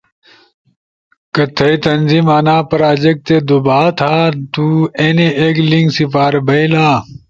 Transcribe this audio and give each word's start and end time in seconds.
ُو 0.03 0.03
کہ 1.33 1.43
تھئی 1.55 1.75
تنظیم 1.85 2.25
آنا 2.37 2.55
پراجیکٹ 2.69 3.21
تے 3.27 3.37
دُوبھاتا 3.47 4.11
تُو 4.53 4.65
اینے 4.99 5.27
ایک 5.41 5.55
لنک 5.69 5.87
سپاربھییلا 5.97 6.87